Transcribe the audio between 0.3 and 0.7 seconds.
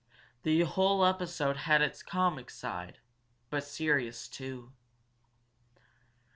The